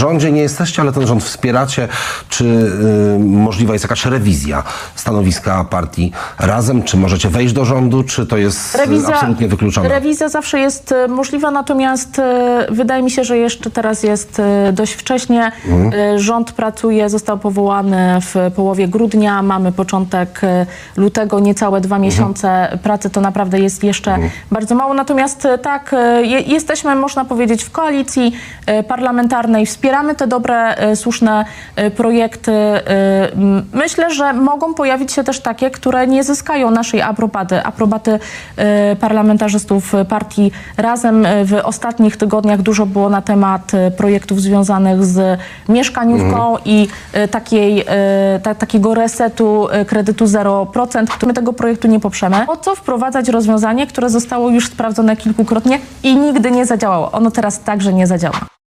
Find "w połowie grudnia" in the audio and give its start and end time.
18.20-19.42